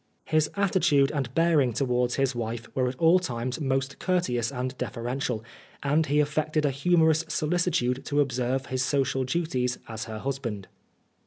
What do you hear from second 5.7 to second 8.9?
and he affected a humorous solicitude to observe his